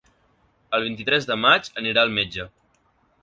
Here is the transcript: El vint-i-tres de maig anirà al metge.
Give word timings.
El 0.77 0.85
vint-i-tres 0.85 1.27
de 1.31 1.37
maig 1.43 1.69
anirà 1.83 2.05
al 2.07 2.13
metge. 2.17 2.47